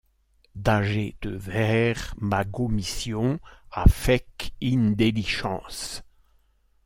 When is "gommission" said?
2.43-3.39